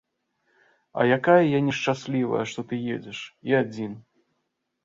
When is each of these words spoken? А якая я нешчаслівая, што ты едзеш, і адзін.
А 1.01 1.05
якая 1.17 1.43
я 1.43 1.59
нешчаслівая, 1.67 2.41
што 2.53 2.59
ты 2.73 2.83
едзеш, 2.95 3.19
і 3.51 3.59
адзін. 3.63 3.93